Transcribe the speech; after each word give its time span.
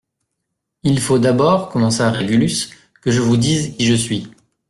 Il 0.81 0.99
faut 0.99 1.19
d'abord, 1.19 1.69
commença 1.69 2.09
Régulus, 2.09 2.71
que 3.03 3.11
je 3.11 3.21
vous 3.21 3.37
dise 3.37 3.75
qui 3.77 3.85
je 3.85 3.93
suis. 3.93 4.31